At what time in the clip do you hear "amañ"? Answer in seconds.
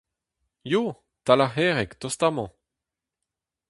2.27-2.49